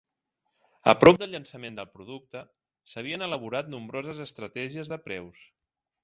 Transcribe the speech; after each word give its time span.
A 0.91 0.93
prop 1.01 1.17
del 1.23 1.29
llançament 1.33 1.75
del 1.79 1.89
producte, 1.97 2.41
s'havien 2.93 3.25
elaborat 3.25 3.69
nombroses 3.73 4.23
estratègies 4.25 4.91
de 4.95 4.99
preus. 5.09 5.45